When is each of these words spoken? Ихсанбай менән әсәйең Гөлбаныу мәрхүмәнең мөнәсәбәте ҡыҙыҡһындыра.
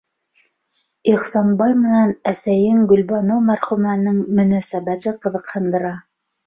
Ихсанбай 1.11 1.75
менән 1.83 2.15
әсәйең 2.33 2.81
Гөлбаныу 2.93 3.47
мәрхүмәнең 3.53 4.21
мөнәсәбәте 4.41 5.19
ҡыҙыҡһындыра. 5.27 5.99